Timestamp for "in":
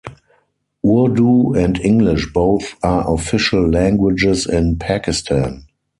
4.47-4.77